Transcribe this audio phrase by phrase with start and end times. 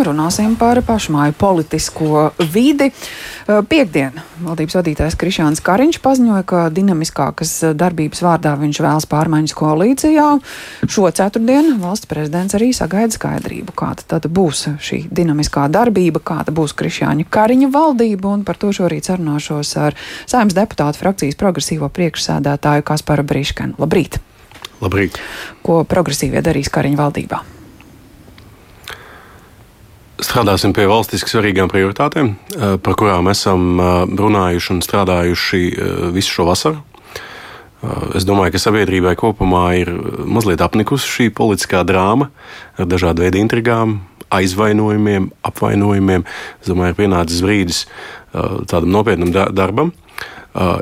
[0.00, 2.86] Runāsim par pašmāju politisko vidi.
[3.44, 10.24] Piektdien valdības vadītājs Krišāns Kariņš paziņoja, ka dinamiskākas darbības vārdā viņš vēlas pārmaiņas koalīcijā.
[10.88, 16.72] Šo ceturtdienu valsts prezidents arī sagaida skaidrību, kāda tad būs šī dinamiskā darbība, kāda būs
[16.80, 23.28] Krišāņa Kariņa valdība, un par to šorīt sarunāšos ar saimnes deputātu frakcijas progresīvo priekšsēdētāju Kasparu
[23.28, 23.76] Briškanu.
[23.76, 24.22] Labrīt!
[24.80, 25.20] Labrīt!
[25.60, 27.46] Ko progresīvie darīs Kariņa valdībā?
[30.30, 36.36] Strādāsim pie valstiski svarīgām prioritātēm, eh, par kurām esam eh, runājuši un strādājuši eh, visu
[36.36, 36.84] šo vasaru.
[38.14, 39.88] Es domāju, ka sabiedrībai kopumā ir
[40.28, 42.26] mazliet apnikusi šī politiskā drāma
[42.76, 43.94] ar dažādu veidu intrigām,
[44.36, 46.26] aizvainojumiem, apvainojumiem.
[46.60, 47.80] Es domāju, ir pienācis brīdis
[48.68, 49.94] tādam nopietnam darbam.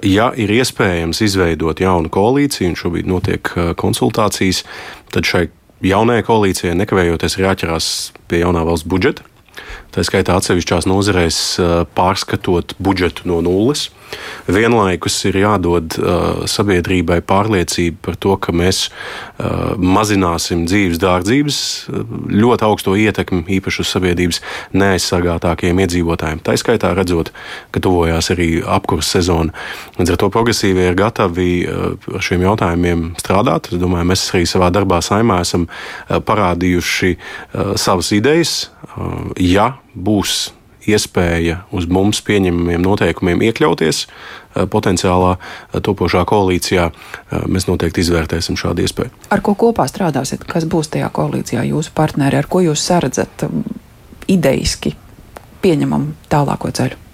[0.03, 4.65] Ja ir iespējams izveidot jaunu koalīciju, un šobrīd notiek konsultācijas,
[5.15, 5.47] tad šai
[5.87, 7.93] jaunajai koalīcijai nekavējoties ir jāķerās
[8.27, 9.38] pie jaunā valsts budžeta.
[9.95, 11.39] Tā skaitā atsevišķās nozarēs
[11.97, 13.89] pārskatot budžetu no nulles.
[14.49, 21.59] Vienlaikus ir jādod uh, sabiedrībai pārliecība par to, ka mēs uh, mazināsim dzīves dārdzības,
[22.33, 24.41] ļoti augsto ietekmi īpaši uz sabiedrības
[24.73, 26.41] neaizsargātākiem iedzīvotājiem.
[26.45, 27.33] Tā skaitā redzot,
[27.75, 29.53] ka tuvojās arī apkurss sezona.
[29.99, 33.69] Līdz ar to progresīvie ir gatavi ar šiem jautājumiem strādāt.
[33.73, 35.69] Es domāju, mēs arī savā darbā saimā esam
[36.09, 37.15] parādījuši
[37.77, 38.57] savas idejas.
[39.37, 40.49] Ja būs
[40.89, 48.59] iespēja uz mums pieņemamiem noteikumiem iekļauties eh, potenciālā eh, topošā koalīcijā, eh, mēs noteikti izvērtēsim
[48.61, 49.13] šādu iespēju.
[49.35, 50.47] Ar ko kopā strādāsiet?
[50.49, 52.41] Kas būs tajā koalīcijā jūsu partneri?
[52.41, 53.49] Ar ko jūs saredzat
[54.29, 54.95] idejiski
[55.65, 57.08] pieņemam tālāko ceļu?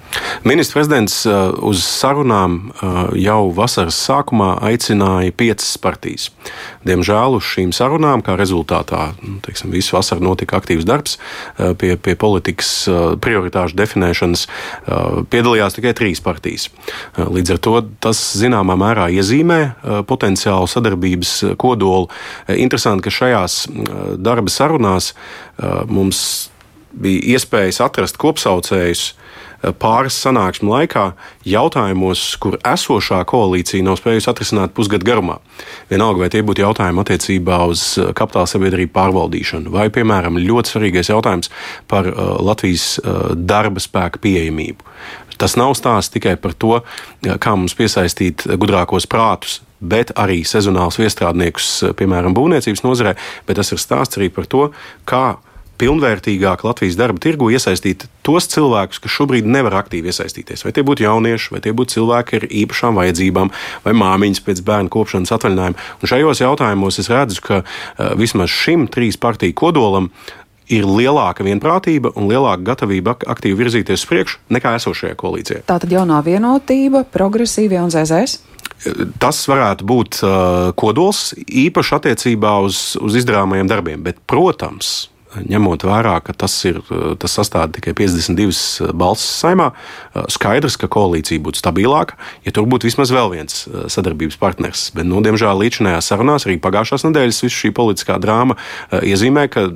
[0.45, 6.29] Ministrs prezidents uh, uz sarunām uh, jau vasaras sākumā aicināja piecas partijas.
[6.85, 11.95] Diemžēl uz šīm sarunām, kā rezultātā, nu, teiksim, visu vasaru notika aktīvs darbs uh, pie,
[11.97, 12.73] pie politikas
[13.25, 14.45] prioritāšu definēšanas,
[15.33, 16.69] piedalījās tikai trīs partijas.
[17.17, 19.59] Līdz ar to tas zināmā mērā iezīmē
[20.09, 22.11] potenciālu sadarbības kodolu.
[22.49, 23.59] Interesanti, ka šajās
[24.21, 25.13] darba sarunās
[25.89, 26.25] mums
[26.95, 29.13] bija iespējas atrast kopsaucējus
[29.81, 31.05] pāris sanāksmu laikā
[31.49, 35.39] jautājumos, kur esošā koalīcija nav spējusi atrisināt pusgadu garumā.
[35.91, 37.87] Vienalga, vai tie būtu jautājumi attiecībā uz
[38.17, 41.53] kapitāla sabiedrību pārvaldīšanu, vai, piemēram, ļoti svarīgais jautājums
[41.91, 42.99] par uh, Latvijas
[43.35, 44.95] darba spēka pieejamību.
[45.41, 46.79] Tas nav stāsts tikai par to,
[47.23, 53.17] kā mums piesaistīt gudrākos prātus, bet arī sezonālus viestrādniekus, piemēram, būvniecības nozarē,
[53.49, 54.69] bet tas ir stāsts arī par to,
[55.09, 55.25] kā
[55.81, 60.65] pilnvērtīgāk Latvijas darba tirgu iesaistīt tos cilvēkus, kas šobrīd nevar aktīvi iesaistīties.
[60.67, 63.53] Vai tie būtu jaunieši, vai tie būtu cilvēki ar īpašām vajadzībām,
[63.85, 65.91] vai māmiņas pēc bērnu kopšanas atvaļinājuma.
[66.01, 70.11] Un šajos jautājumos es redzu, ka uh, vismaz šim trīs partiju kodolam
[70.73, 75.65] ir lielāka vienprātība un lielāka gatavība aktīvi virzīties uz priekšu nekā esošajā koalīcijā.
[75.69, 78.41] Tā tad jaunā vienotība, progresīvie un ZZS?
[79.21, 85.11] Tas varētu būt uh, kodols īpaši attiecībā uz, uz izdarāmajiem darbiem, bet, protams,
[85.43, 86.81] ņemot vērā, ka tas, ir,
[87.21, 89.71] tas sastāv tikai 52 balsis saimā,
[90.33, 94.89] skaidrs, ka koalīcija būtu stabilāka, ja tur būtu vismaz vēl viens eh, sadarbības partners.
[94.97, 99.67] Bet, nu, diemžēl, līdzinājās sarunās, arī pagājušās nedēļas, visu šī politiskā drāma eh, iezīmē, ka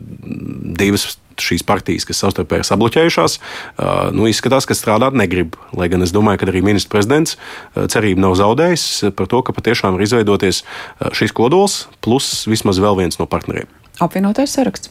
[0.78, 5.58] divas šīs partijas, kas savstarpēji ir sabloķējušās, eh, nu, izskatās, ka strādāt negrib.
[5.78, 7.38] Lai gan es domāju, ka arī ministrs prezidents
[7.76, 10.64] cerību nav zaudējis par to, ka patiešām ir izveidoties
[11.16, 13.70] šis kodols, plus vismaz vēl viens no partneriem.
[14.02, 14.90] Apvienotais saraksts.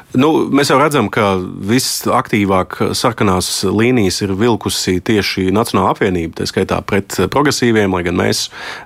[0.11, 6.81] Nu, mēs jau redzam, ka visaktīvāk sarkanās līnijas ir vilkusi tieši Nacionāla apvienība, tā skaitā
[6.83, 8.41] pret progresīviem, lai gan mēs,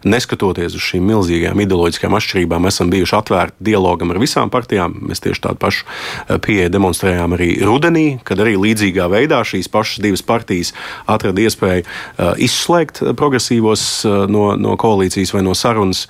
[0.05, 4.99] neskatoties uz šīm milzīgajām ideoloģiskajām atšķirībām, esam bijuši atvērti dialogam ar visām partijām.
[5.09, 10.03] Mēs tieši tādu pašu eh, pieeju demonstrējām arī rudenī, kad arī līdzīgā veidā šīs pašas
[10.05, 10.75] divas partijas
[11.09, 16.05] atrada iespēju uh, izslēgt progresīvos uh, no, no koalīcijas vai no sarunas.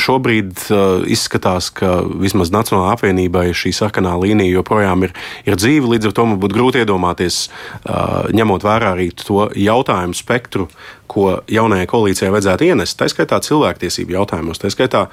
[0.00, 0.56] Šobrīd
[1.10, 5.14] izskatās, ka vismaz Nacionālajai apvienībai šī sarkanā līnija joprojām ir,
[5.48, 5.92] ir dzīva.
[5.94, 7.40] Līdz ar to man būtu grūti iedomāties,
[8.34, 10.68] ņemot vērā arī to jautājumu spektru,
[11.10, 15.04] ko jaunajai koalīcijai vajadzētu ienest, tā skaitā cilvēktiesību jautājumos, tā skaitā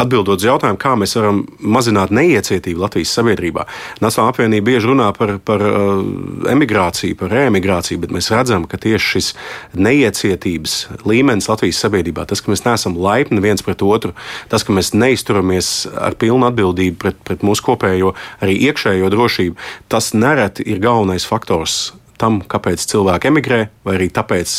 [0.00, 3.66] atbildot uz jautājumu, kā mēs varam mazināt neiecietību Latvijas sabiedrībā.
[4.02, 6.04] Nacionāla apvienība bieži runā par, par uh,
[6.50, 9.32] emigrāciju, par reemigrāciju, bet mēs redzam, ka tieši šis
[9.78, 14.14] neiecietības līmenis Latvijas sabiedrībā, tas, ka mēs neesam laipni viens pret otru,
[14.52, 19.60] tas, ka mēs neizturamies ar pilnu atbildību pret, pret mūsu kopējo arī iekšējo drošību,
[19.92, 24.58] tas nereti ir galvenais faktors tam, kāpēc cilvēki emigrē, vai arī tāpēc,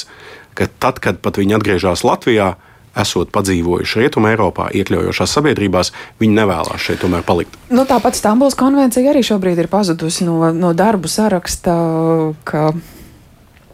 [0.56, 2.56] ka tad, kad pat viņi atgriežas Latvijā,
[2.96, 5.92] esot padzīvojuši Rietumē, Eiropā, iekļaujošās sabiedrībās,
[6.22, 7.58] viņi nevēlas šeit tomēr palikt.
[7.68, 11.76] Nu, tāpat Stambuls konvencija arī šobrīd ir pazudusi no, no darbu saraksta,
[12.48, 12.70] ka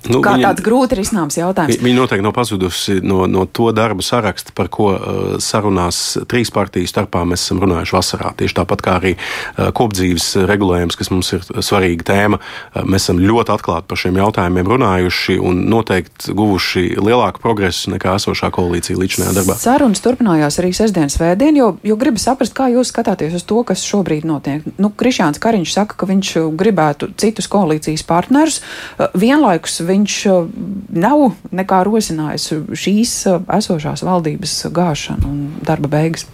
[0.10, 1.78] Nu, Kā viņa, tāds grūti risināms jautājums.
[1.82, 6.90] Viņa noteikti nav pazudusi no, no to darbu saraksta, par ko uh, sarunās trīs partiju
[6.90, 8.32] starpā mēs esam runājuši vasarā.
[8.40, 12.40] Tieši tāpat kā arī uh, kopdzīves regulējums, kas mums ir svarīga tēma.
[12.42, 18.18] Uh, mēs esam ļoti atklāti par šiem jautājumiem runājuši un noteikti guvuši lielāku progresu nekā
[18.18, 19.60] esošā koalīcija līdz šajā darbā.
[19.62, 23.86] Sarunas turpinājās arī sestdienas vēdien, jo, jo gribu saprast, kā jūs skatāties uz to, kas
[23.86, 24.66] šobrīd notiek.
[24.82, 30.52] Nu, Krišāns Kariņš saka, ka viņš gribētu citus koalīcijas partnerus uh, vienlaikus viņš uh,
[30.96, 32.50] nav nekā rosinājis
[32.84, 36.28] šīs uh, esošās valdības gāšanu un darba beigas.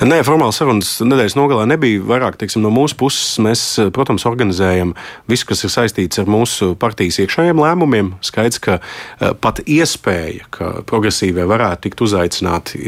[0.00, 2.00] Nē, formāli sarunas nedēļas nogalē nebija.
[2.08, 3.62] Vairāk teiksim, no mūsu puses mēs,
[3.94, 4.94] protams, organizējam
[5.30, 8.14] visu, kas ir saistīts ar mūsu partijas iekšējiem lēmumiem.
[8.24, 12.80] Skaidrs, ka eh, pat iespēja, ka progresīvie varētu tikt uzaicināti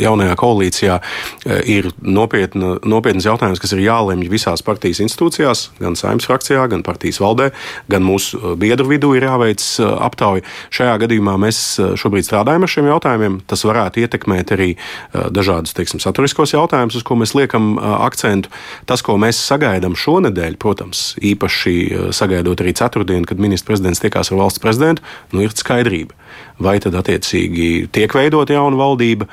[0.00, 6.30] jaunajā koalīcijā, eh, ir nopietna, nopietnas jautājums, kas ir jālemj visās partijas institūcijās, gan saimnes
[6.30, 7.50] frakcijā, gan partijas valdē,
[7.92, 10.46] gan mūsu eh, biedru vidū ir jāveic aptauja.
[10.72, 11.60] Šajā gadījumā mēs
[11.98, 13.40] šobrīd strādājam ar šiem jautājumiem.
[13.50, 14.72] Tas varētu ietekmēt arī
[15.12, 18.52] dažādas, teiksim, saturiskos jautājumus, uz ko mēs liekam akcentu.
[18.88, 21.76] Tas, ko mēs sagaidām šonadēļ, protams, īpaši
[22.16, 25.04] sagaidot arī ceturtdienu, kad ministrs prezidents tiekās ar valsts prezidentu,
[25.34, 26.16] nu, ir skaidrība
[26.62, 29.28] vai tad attiecīgi tiek veidota jauna valdība,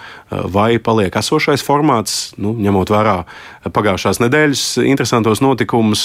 [0.52, 2.34] vai paliek esošais formāts.
[2.42, 3.16] Nu, ņemot vērā
[3.74, 6.04] pagājušās nedēļas interesantos notikumus,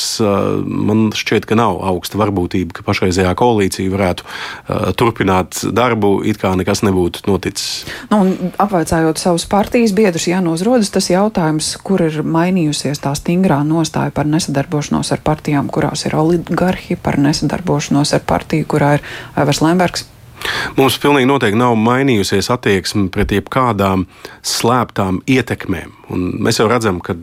[0.63, 6.85] man šķiet, ka nav augsta varbūtība, ka pašreizējā koalīcija varētu turpināt darbu, it kā nekas
[6.87, 7.83] nebūtu noticis.
[8.13, 8.23] Nu,
[8.63, 14.27] apvaicājot savus partijas biedrus, Jānos Rodas, tas jautājums, kur ir mainījusies tā stingrā nostāja par
[14.27, 19.05] nesadarbošanos ar partijām, kurās ir oligarhi, par nesadarbošanos ar partiju, kurā ir
[19.39, 20.09] Evers Lembergs.
[20.79, 24.05] Mums pilnīgi noteikti nav mainījusies attieksme pret jebkādām
[24.47, 25.95] slēptām ietekmēm.
[26.15, 27.17] Un mēs jau redzam, ka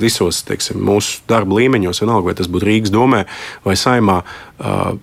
[0.00, 3.24] visos teiksim, mūsu darba līmeņos, vienalga vai tas būtu Rīgas domē
[3.66, 4.94] vai saimā, uh,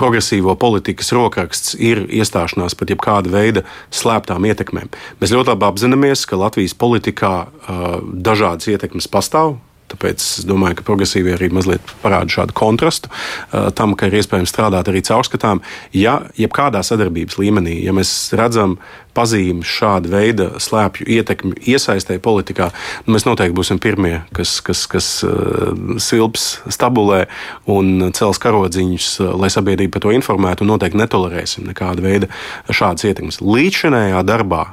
[0.00, 4.90] progresīvo politikas rokraksts ir iestāšanās pret jebkāda veida slēptām ietekmēm.
[5.20, 9.58] Mēs ļoti labi apzināmies, ka Latvijas politikā uh, dažādas ietekmes pastāv
[9.92, 14.52] Tāpēc es domāju, ka progresīvi arī mazliet parāda šādu kontrastu uh, tam, ka ir iespējams
[14.52, 15.62] strādāt arī caurskatām.
[15.96, 18.78] Ja jebkādā sadarbības līmenī, ja mēs redzam
[19.16, 22.70] pazīmes šāda veida slēpju ietekmi iesaistē politikā,
[23.04, 27.26] nu, mēs noteikti būsim pirmie, kas, kas, kas uh, silps stabulē
[27.72, 32.30] un cels karodziņus, uh, lai sabiedrība par to informētu, un noteikti netolerēsim nekādu veidu
[32.72, 33.42] šādas ietekmes.
[33.44, 34.70] Līdzinējā darbā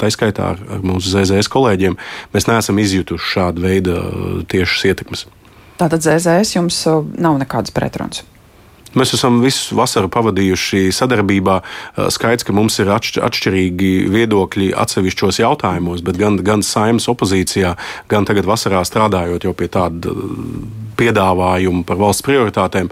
[0.00, 1.96] tā skaitā ar, mūsu ZZS kolēģiem,
[2.34, 3.96] mēs neesam izjutuši šādu veidu
[4.52, 5.26] tiešas ietekmes.
[5.80, 6.82] Tātad ZZS jums
[7.18, 8.22] nav nekādas pretrunas?
[8.98, 11.58] Mēs esam visu vasaru pavadījuši sadarbībā.
[12.12, 17.74] Skaidrs, ka mums ir atšķirīgi viedokļi atsevišķos jautājumos, bet gan, gan saimnes opozīcijā,
[18.12, 20.14] gan tagad vasarā strādājot jau pie tāda
[20.98, 22.90] piedāvājumu par valsts prioritātēm,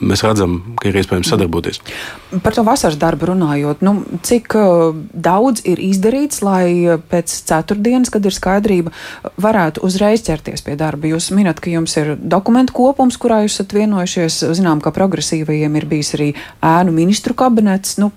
[0.00, 1.80] mēs redzam, ka ir iespējams sadarboties.
[2.44, 3.96] Par to vasaras darbu runājot, nu,
[4.26, 4.54] cik
[5.10, 8.94] daudz ir izdarīts, lai pēc ceturtdienas, kad ir skaidrība,
[9.42, 11.10] varētu uzreiz ķerties pie darba?
[11.10, 14.40] Jūs minat, ka jums ir dokumentu kopums, kurā jūs esat vienojušies.
[14.56, 16.30] Zinām, ka progresīvajiem ir bijis arī
[16.60, 17.96] ēnu ministru kabinets.
[18.00, 18.12] Nu,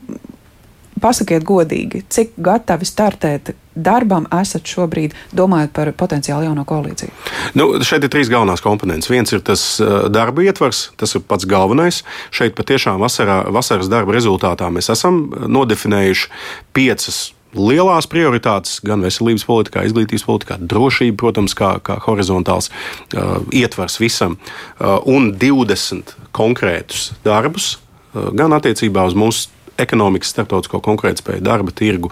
[1.04, 7.12] pasakiet godīgi, cik gatavi startēt darbam esat šobrīd, domājot par potenciāli jauno koalīciju?
[7.58, 9.10] Nu, šeit ir trīs galvenās komponentes.
[9.12, 12.04] Viens ir tas uh, darba ietvars, tas ir pats galvenais.
[12.34, 16.30] Šeit patiešām vasarā, vasaras darba rezultātā mēs esam nodefinējuši
[16.78, 17.24] piecas
[17.56, 24.38] lielās prioritātes gan veselības politikā, izglītības politikā, drošība, protams, kā, kā horizontāls uh, ietvers visam,
[24.38, 27.76] uh, un 20 konkrētus darbus,
[28.14, 32.12] uh, gan attiecībā uz mūsu ekonomikas, starptautisko konkurētspēju, darba tirgu,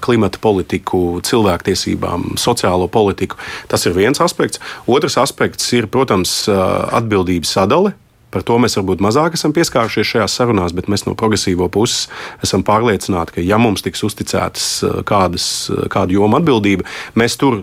[0.00, 3.36] klimata politiku, cilvēktiesībām, sociālo politiku.
[3.68, 4.62] Tas ir viens aspekts.
[4.88, 7.92] Otrs aspekts ir, protams, atbildības sadale.
[8.36, 12.10] Par to mēs varbūt mazāk esam pieskārušies šajās sarunās, bet mēs no progresīvo puses
[12.44, 14.66] esam pārliecināti, ka, ja mums tiks uzticētas
[15.08, 15.46] kādas,
[15.88, 16.84] kāda joma atbildība,
[17.16, 17.62] mēs tur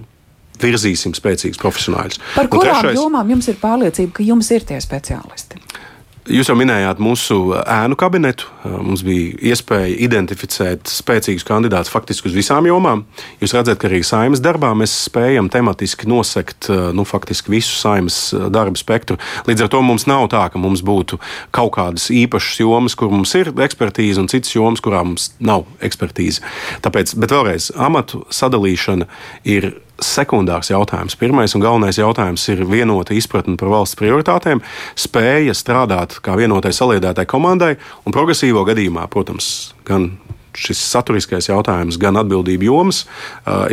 [0.64, 2.18] virzīsim spēcīgus profesionāļus.
[2.34, 2.98] Par kurām trešais...
[2.98, 5.62] jomām jums ir pārliecība, ka jums ir tie speciālisti?
[6.24, 8.48] Jūs jau minējāt mūsu ēnu kabinetu.
[8.64, 13.02] Mums bija iespēja identificēt spēcīgus kandidātus faktiski uz visām jomām.
[13.42, 18.22] Jūs redzat, ka arī saimnes darbā mēs spējam tematiski nosegt nu, visu saimnes
[18.56, 19.20] darbu spektru.
[19.50, 21.20] Līdz ar to mums nav tā, ka mums būtu
[21.52, 26.40] kaut kādas īpašas jomas, kur mums ir ekspertīze, un citas jomas, kurām mums nav ekspertīze.
[26.88, 29.12] Tāpēc, bet vēlreiz, amatu sadalīšana
[29.44, 31.16] ir sekundārs jautājums.
[31.20, 34.64] Pirmais un galvenais jautājums ir vienota izpratne par valsts prioritātēm,
[35.00, 40.12] spēja strādāt kā vienotai saliedētai komandai un progresīvo gadījumā, protams, gan
[40.58, 43.04] šis saturiskais jautājums, gan atbildību jomas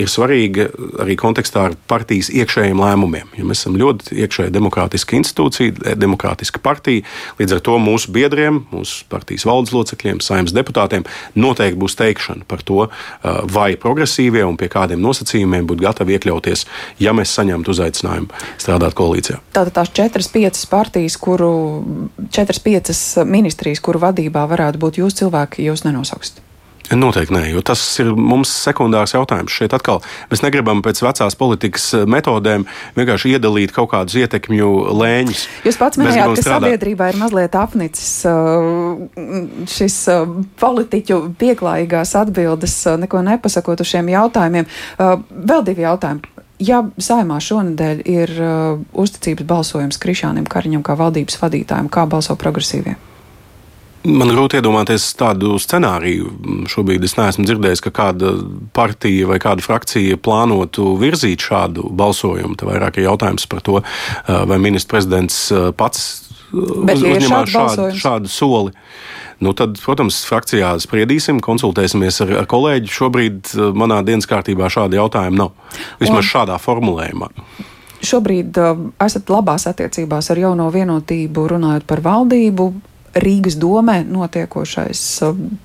[0.01, 0.69] ir svarīga
[1.03, 3.31] arī kontekstā ar partijas iekšējiem lēmumiem.
[3.39, 7.05] Ja mēs esam ļoti iekšēji demokrātiska institūcija, demokrātiska partija,
[7.41, 11.07] līdz ar to mūsu biedriem, mūsu partijas valdes locekļiem, saimnes deputātiem
[11.39, 12.89] noteikti būs teikšana par to,
[13.53, 16.67] vai progresīvie un pie kādiem nosacījumiem būtu gatavi iekļauties,
[17.03, 19.41] ja mēs saņemtu uzaicinājumu strādāt koalīcijā.
[19.55, 21.51] Tātad tās četras, piecas partijas, kuru,
[22.33, 26.41] četras, piecas ministrijas, kuru vadībā varētu būt jūs cilvēki, jūs nenosauksiet.
[26.90, 29.54] Noteikti nē, jo tas ir mums sekundārs jautājums.
[29.54, 32.64] Šeit atkal mēs negribam pēc vecās politikas eh, metodēm
[32.97, 35.44] vienkārši iedalīt kaut kādus ietekmju lēņus.
[35.68, 36.66] Jūs pats minējāt, ka strādāt.
[36.66, 40.32] sabiedrībā ir mazliet apnicis eh, šis eh,
[40.62, 44.66] politiķu pieklājīgās atbildes, neko nepasakot uz šiem jautājumiem.
[44.99, 46.35] Vēl divi jautājumi.
[46.61, 48.32] Ja saimā šonadēļ ir
[48.92, 52.99] uzticības balsojums Krišānam Kariņam kā valdības vadītājam, kā balso progresīvie?
[54.00, 56.30] Man grūti iedomāties tādu scenāriju.
[56.73, 58.33] Šobrīd es neesmu dzirdējis, ka kāda
[58.73, 62.57] partija vai kāda frakcija plānotu virzīt šādu balsojumu.
[62.57, 63.83] Te vairāk ir jautājums par to,
[64.25, 65.42] vai ministrs prezidents
[65.76, 66.07] pats
[66.49, 68.73] uz, uzņemās šādu, šādu soli.
[69.40, 72.92] Nu, tad, protams, frakcijā spriedīsim, konsultēsimies ar, ar kolēģi.
[72.92, 75.78] Šobrīd manā dienas kārtībā šāda jautājuma nav.
[76.00, 76.30] Vismaz Un...
[76.33, 77.33] šādā formulējumā.
[78.00, 78.57] Šobrīd
[79.04, 82.73] esat labās attiecībās ar jauno vienotību, runājot par valdību.
[83.14, 85.59] Rīgas domē notiekošais um,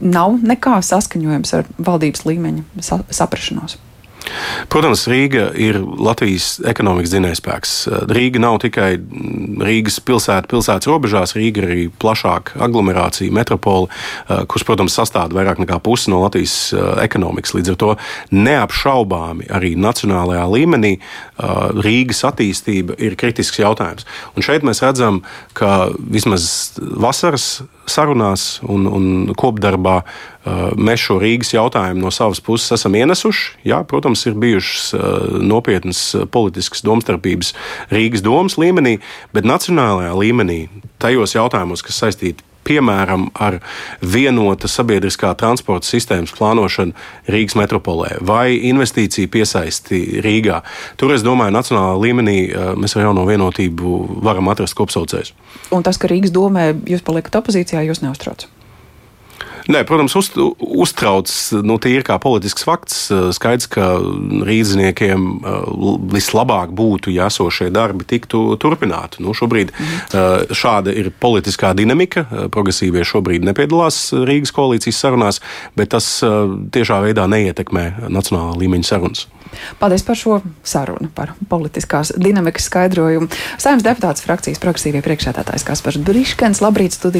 [0.00, 3.78] nav nekā saskaņojams ar valdības līmeņa sa saprašanos.
[4.72, 7.74] Protams, Rīga ir Latvijas ekonomikas dzinējspēks.
[8.10, 8.96] Rīga nav tikai
[9.66, 13.88] Rīgas pilsēta, pilsētas robežās, Rīga ir arī plašāka aglomerācija, metropole,
[14.26, 17.54] eh, kurš, protams, sastāv vairāk nekā pusi no Latvijas eh, ekonomikas.
[17.56, 17.92] Līdz ar to
[18.34, 21.54] neapšaubāmi arī nacionālajā līmenī eh,
[21.86, 24.08] Rīgas attīstība ir kritisks jautājums.
[24.36, 25.22] Un šeit mēs redzam,
[25.56, 29.06] ka vismaz vasaras sarunās un, un
[29.38, 30.00] kopdarbā
[30.78, 33.56] mēs šo Rīgas jautājumu no savas puses esam ienesuši.
[33.66, 34.92] Jā, protams, ir bijušas
[35.42, 36.02] nopietnas
[36.32, 37.52] politiskas domstarpības
[37.90, 38.98] Rīgas domas līmenī,
[39.34, 40.60] bet nacionālajā līmenī,
[41.02, 43.60] tajos jautājumos, kas saistīti piemēram, ar
[44.02, 46.96] vienota sabiedriskā transporta sistēmas plānošanu
[47.32, 50.62] Rīgas metropolē vai investīciju piesaisti Rīgā.
[51.00, 52.38] Tur, es domāju, nacionālā līmenī
[52.78, 55.32] mēs ar jauno vienotību varam atrast kopsaucējus.
[55.74, 58.50] Un tas, ka Rīgas domē jūs paliekat opozīcijā, jūs neuztraucat?
[59.66, 61.30] Nē, protams, uz, uztrauc
[61.66, 62.98] nu, tīri kā politisks fakts.
[63.34, 63.88] Skaidrs, ka
[64.46, 65.26] rīzniekiem
[66.12, 69.24] vislabāk būtu, ja esošie darbi tiktu turpināti.
[69.24, 70.54] Nu, šobrīd mhm.
[70.56, 72.26] šāda ir politiskā dinamika.
[72.54, 75.42] Progresīvie šobrīd nepiedalās Rīgas koalīcijas sarunās,
[75.78, 79.26] bet tas tiešā veidā neietekmē nacionālā līmeņa sarunas.
[79.78, 83.28] Paldies par šo sarunu, par politiskās dinamikas skaidrojumu.
[83.62, 87.16] Saimnes deputāts frakcijas progresīvie priekšsēdētājs Kaspars Briškens, labrīt studijā.